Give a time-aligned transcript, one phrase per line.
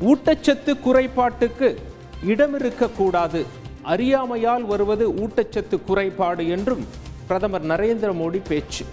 [0.00, 1.68] ஊட்டச்சத்து குறைபாட்டுக்கு
[2.26, 3.44] இடமிருக்கக்கூடாது
[3.82, 6.86] அறியாமையால் வருவது ஊட்டச்சத்து குறைபாடு என்றும்
[7.26, 8.84] பிரதமர் நரேந்திர மோடி பேச்சு.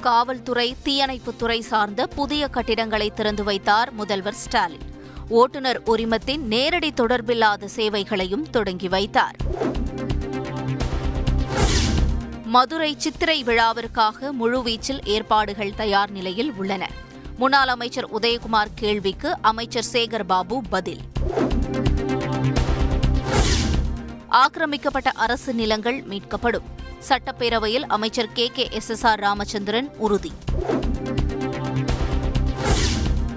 [0.00, 4.86] காவல்துறை தீயணைப்புத்துறை சார்ந்த புதிய கட்டிடங்களை திறந்து வைத்தார் முதல்வர் ஸ்டாலின்.
[5.28, 9.36] ஓட்டுநர் உரிமத்தின் நேரடி தொடர்பில்லாத சேவைகளையும் தொடங்கி வைத்தார்.
[12.52, 16.90] மதுரை சித்திரை விழாவிற்காக முழுவீச்சில் ஏற்பாடுகள் தயார் நிலையில் உள்ளன.
[17.36, 21.00] முன்னாள் அமைச்சர் உதயகுமார் கேள்விக்கு அமைச்சர் சேகர் பாபு பதில்.
[24.28, 26.62] ஆக்கிரமிக்கப்பட்ட அரசு நிலங்கள் மீட்கப்படும்.
[27.08, 28.50] சட்டப்பேரவையில் அமைச்சர் K.
[28.54, 28.68] K.
[28.70, 28.90] S.
[28.90, 29.06] S.
[29.06, 29.18] R.
[29.18, 30.32] Ramachandran உறுதி.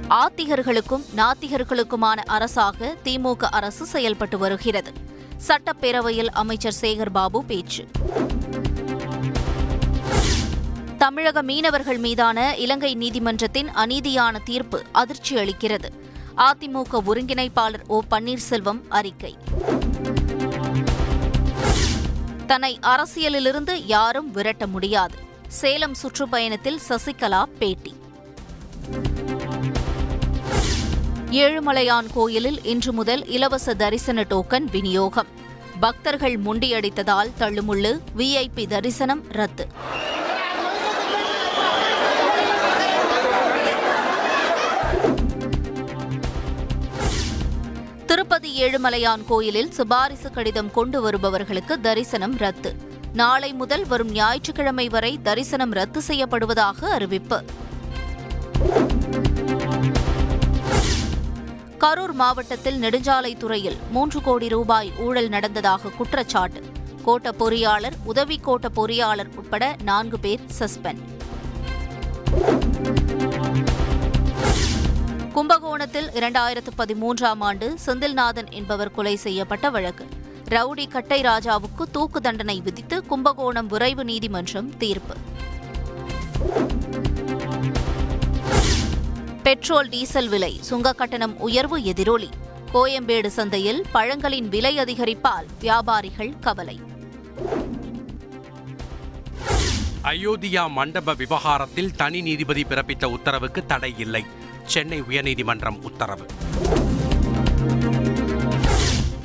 [0.09, 4.91] ஆத்திகர்களுக்கும் நாத்திகர்களுக்குமான அரசாக திமுக அரசு செயல்பட்டு வருகிறது.
[5.47, 7.87] சட்டப்பேரவையில் அமைச்சர் சேகர் பாபு பேச்சு.
[11.05, 15.89] தமிழக மீனவர்கள் மீதான இலங்கை நீதிமன்றத்தின் அநீதியான தீர்ப்பு அதிர்ச்சி அளிக்கிறது.
[16.37, 19.37] அதிமுக ஒருங்கிணைப்பாளர் ஓ பன்னீர்செல்வம் அறிக்கை.
[22.47, 25.15] தன்னை அரசியலிலிருந்து யாரும் விரட்ட முடியாது.
[25.47, 27.95] சேலம் சுற்றுப்பயணத்தில் சசிகலா பேட்டி.
[31.31, 35.27] ஏழுமலையான் கோயிலில் இன்று முதல் இலவச தரிசன டோக்கன் விநியோகம்.
[35.79, 39.67] பக்தர்கள் முண்டியடித்ததால் தள்ளுமுள்ளு விஐபி தரிசனம் ரத்து.
[48.45, 52.75] திருப்பதி ஏழுமலையான் கோயிலில் சிபாரிசு கடிதம் கொண்டு வருபவர்களுக்கு தரிசனம் ரத்து.
[53.13, 57.43] நாளை முதல் வரும் ஞாயிற்றுக்கிழமை வரை தரிசனம் ரத்து செய்யப்படுவதாக அறிவிப்பு.
[61.79, 66.61] கரூர் மாவட்டத்தில் நெடுஞ்சாலைத்துறையில் மூன்று கோடி ரூபாய் ஊழல் நடந்ததாக குற்றச்சாட்டு.
[67.05, 71.03] கோட்ட பொறியாளர் உதவி கோட்ட பொறியாளர் உட்பட நான்கு பேர் சஸ்பெண்ட்.
[75.35, 80.07] கும்பகோணத்தில் இரண்டாயிரத்து பதிமூன்றாம் ஆண்டு செந்தில்நாதன் என்பவர் கொலை செய்யப்பட்ட வழக்கு.
[80.49, 85.15] ரவுடி கட்டை ராஜாவுக்கு தூக்கு தண்டனை விதித்து கும்பகோணம் விரைவு நீதிமன்றம் தீர்ப்பு.
[89.43, 92.29] பெட்ரோல் டீசல் விலை சுங்க கட்டணம் உயர்வு எதிரொலி.
[92.73, 96.79] கோயம்பேடு சந்தையில் பழங்களின் விலை அதிகரிப்பால் வியாபாரிகள் கவலை.
[100.03, 104.43] அயோத்தியா மண்டப விவகாரத்தில் தனி நீதிபதி பிறப்பித்த உத்தரவுக்கு தடை இல்லை.
[104.65, 106.25] சென்னை உயர்நீதிமன்றம் உத்தரவு.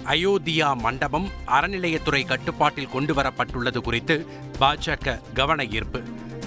[0.05, 4.27] அயோத்தியா மண்டபம் அறநிலையத்துறை கட்டுப்பாட்டில் கொண்டுவரப்பட்டுள்ளது குறித்து
[4.61, 6.03] பாஜக கவன ஈர்ப்பு.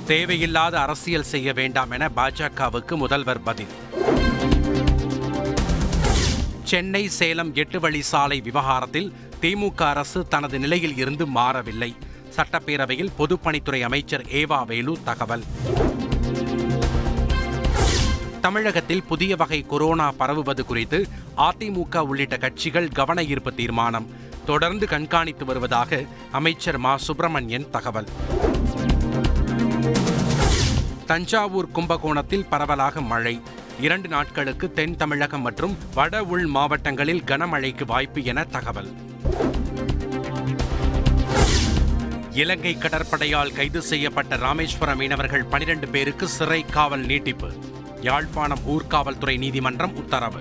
[0.06, 3.74] தேவையில்லாத அரசியல் செய்ய வேண்டாம் என பாஜகவுக்கு முதல்வர் பதில்.
[6.64, 11.96] சென்னை சேலம் எட்டு வழி சாலை விவகாரத்தில் திமுக அரசு தனது நிலையில் இருந்து மாறவில்லை.
[12.36, 15.44] சட்டப்பேரவையில் பொதுப்பணித்துறை அமைச்சர் ஏவா வேலு தகவல்.
[18.44, 24.10] தமிழகத்தில் புதிய வகை கொரோனா பரவுவது குறித்து அதிமுக உள்ளிட்ட கட்சிகள் கவன ஈர்ப்பு தீர்மானம்.
[24.46, 26.98] தொடர்ந்து கண்காணித்து வருவதாக அமைச்சர் மா.
[26.98, 28.08] சுப்பிரமணியன் தகவல்.
[31.06, 33.42] தஞ்சாவூர் கும்பகோணத்தில் பரவலாக மழை.
[33.80, 38.92] இரண்டு நாட்களுக்கு தென் தமிழகம் மற்றும் வட உள் மாவட்டங்களில் கனமழைக்கு வாய்ப்பு என தகவல்.
[42.32, 47.52] இலங்கை கடற்படையால் கைது செய்யப்பட்ட ராமேஸ்வரம் மீனவர்கள் பனிரெண்டு பேருக்கு சிறை காவல் நீட்டிப்பு.
[48.04, 50.40] யாழ்ப்பாணம் ஊர்காவல்துறை நீதிமன்றம் உத்தரவு.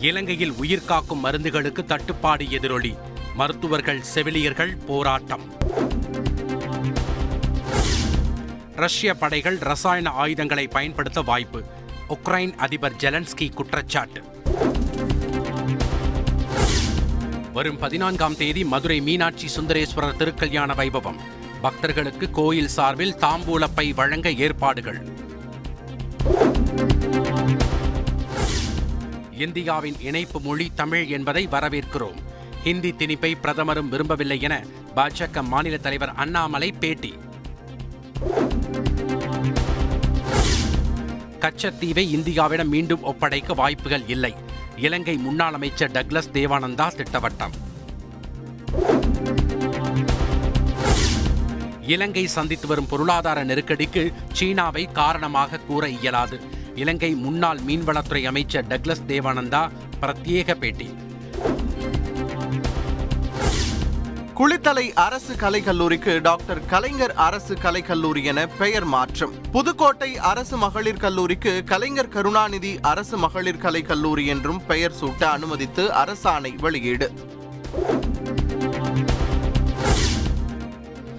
[0.00, 2.96] இலங்கையில் உயிர்காக்கும் மருந்துகளுக்கு தட்டுப்பாடு எதிரொலி.
[3.34, 5.40] மருத்துவர்கள் செவிலியர்கள் போராட்டம்.
[8.76, 11.64] ரஷ்ய படைகள் ரசாயன ஆயுதங்களை பயன்படுத்த வாய்ப்பு.
[12.08, 14.22] உக்ரைன் அதிபர் ஜெலன்ஸ்கி குற்றச்சாட்டு.
[17.52, 21.16] வரும் பதினான்காம் தேதி மதுரை மீனாட்சி சுந்தரேஸ்வரர் திருக்கல்யாண வைபவம்.
[21.66, 24.98] பக்தர்களுக்கு கோயில் சார்பில் தாம்பூலப்பை வழங்க ஏற்பாடுகள்.
[29.44, 32.18] இந்தியாவின் இணைப்பு மொழி தமிழ் என்பதை வரவேற்கிறோம்.
[32.64, 34.64] ஹிந்தி திணிப்பை பிரதமரும் விரும்பவில்லை என
[34.96, 37.12] பாஜக மாநில தலைவர் அண்ணாமலை பேட்டி.
[41.40, 44.34] கச்சத்தீவை இந்தியாவிடம் மீண்டும் ஒப்படைக்க வாய்ப்புகள் இல்லை.
[44.76, 47.54] இலங்கை முன்னாள் அமைச்சர் டக்ளஸ் தேவானந்தா திட்டவட்டம்.
[51.86, 56.40] இலங்கை சந்தித்து வரும் பொருளாதார நெருக்கடிக்கு சீனாவை காரணமாக கூற இயலாது.
[56.74, 60.88] இலங்கை முன்னாள் மீன்வளத்துறை அமைச்சர் டக்ளஸ் தேவானந்தா பிரத்யேக பேட்டி.
[64.34, 69.32] குளித்தலை அரசு கலைக்கல்லூரிக்கு டாக்டர் கலைஞர் அரசு கலைக்கல்லூரி என பெயர் மாற்றம்.
[69.52, 77.10] புதுக்கோட்டை அரசு மகளிர் கல்லூரிக்கு கலைஞர் கருணாநிதி அரசு மகளிர் கலைக்கல்லூரி என்றும் பெயர் சூட்ட அனுமதித்து அரசாணை வெளியீடு.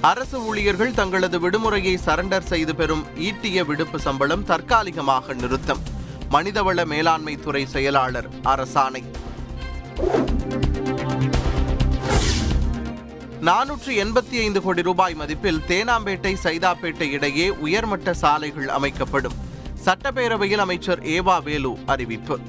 [0.02, 5.80] அரசு ஊழியர்கள் தங்களது விடுமுறையை சரண்டர் செய்து பெறும் ஈட்டிய விடுப்பு சம்பளம் தற்காலிகமாக நிறுத்தம்.
[6.32, 9.04] மனிதவள மேலாண்மை துறை செயலாளர் அரசாணை.
[13.42, 19.34] நானூற்று எண்பத்தி ஐந்து கோடி ரூபாய் மதிப்பில் தேனாம்பேட்டை சைதாப்பேட்டை இடையே உயர்மட்ட சாலைகள் அமைக்கப்படும்.
[19.86, 22.40] சட்டப்பேரவையில் அமைச்சர் ஏவா வேலு அறிவிப்பு.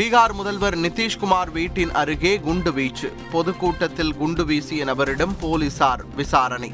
[0.00, 3.12] பீகார் முதல்வர் நிதிஷ்குமார் வீட்டின் அருகே குண்டு வீச்சு.
[3.32, 6.72] பொதுக்கூட்டத்தில் குண்டு வீசிய நபரிடம் போலீசார் விசாரணை.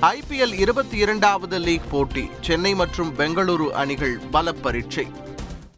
[0.00, 2.28] ஐபிஎல் இருபத்தி இரண்டாவது லீக் போட்டி.
[2.40, 5.06] சென்னை மற்றும் பெங்களூரு அணிகள் பல பரீட்சை